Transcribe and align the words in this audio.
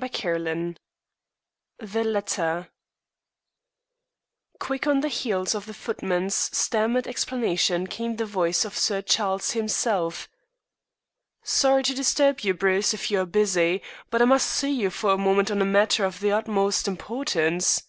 CHAPTER 0.00 0.38
XXIII 0.38 0.76
THE 1.80 2.04
LETTER 2.04 2.68
Quick 4.60 4.86
on 4.86 5.00
the 5.00 5.08
heels 5.08 5.56
of 5.56 5.66
the 5.66 5.74
footman's 5.74 6.36
stammered 6.56 7.08
explanation 7.08 7.88
came 7.88 8.14
the 8.14 8.24
voice 8.24 8.64
of 8.64 8.78
Sir 8.78 9.02
Charles 9.02 9.50
himself: 9.50 10.28
"Sorry 11.42 11.82
to 11.82 11.94
disturb 11.94 12.38
you, 12.42 12.54
Bruce, 12.54 12.94
if 12.94 13.10
you 13.10 13.18
are 13.20 13.26
busy, 13.26 13.82
but 14.08 14.22
I 14.22 14.26
must 14.26 14.48
see 14.48 14.70
you 14.70 14.90
for 14.90 15.10
a 15.10 15.18
moment 15.18 15.50
on 15.50 15.60
a 15.60 15.64
matter 15.64 16.04
of 16.04 16.20
the 16.20 16.30
utmost 16.30 16.86
importance." 16.86 17.82